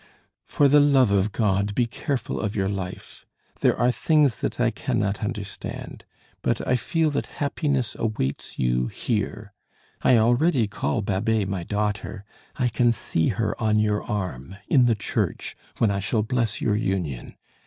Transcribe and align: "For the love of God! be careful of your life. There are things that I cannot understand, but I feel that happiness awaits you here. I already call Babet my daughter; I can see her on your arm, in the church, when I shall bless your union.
"For 0.43 0.67
the 0.67 0.79
love 0.79 1.11
of 1.11 1.31
God! 1.31 1.75
be 1.75 1.85
careful 1.85 2.39
of 2.39 2.55
your 2.55 2.67
life. 2.67 3.23
There 3.59 3.77
are 3.77 3.91
things 3.91 4.41
that 4.41 4.59
I 4.59 4.71
cannot 4.71 5.23
understand, 5.23 6.05
but 6.41 6.67
I 6.67 6.75
feel 6.75 7.11
that 7.11 7.27
happiness 7.37 7.93
awaits 7.99 8.57
you 8.57 8.87
here. 8.87 9.53
I 10.01 10.17
already 10.17 10.67
call 10.67 11.03
Babet 11.03 11.47
my 11.47 11.61
daughter; 11.63 12.25
I 12.55 12.67
can 12.67 12.91
see 12.91 13.27
her 13.27 13.53
on 13.61 13.77
your 13.77 14.01
arm, 14.01 14.55
in 14.67 14.87
the 14.87 14.95
church, 14.95 15.55
when 15.77 15.91
I 15.91 15.99
shall 15.99 16.23
bless 16.23 16.61
your 16.61 16.75
union. 16.75 17.35